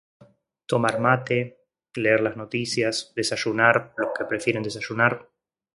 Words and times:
Tomar 0.71 0.97
mate, 0.99 1.59
leer 1.93 2.21
las 2.23 2.35
noticias, 2.35 3.13
desayunar 3.15 3.93
lo 3.97 4.11
que 4.17 4.25
prefieren 4.25 4.63
desayunar. 4.63 5.29